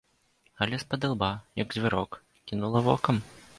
[0.65, 1.29] Але спадылба,
[1.63, 2.11] як звярок,
[2.53, 3.25] кінула вокам.